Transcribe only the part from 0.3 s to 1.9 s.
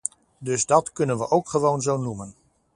Dus dat kunnen we ook gewoon